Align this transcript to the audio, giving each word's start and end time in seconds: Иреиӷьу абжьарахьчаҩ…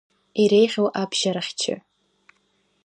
Иреиӷьу 0.41 0.87
абжьарахьчаҩ… 1.01 1.75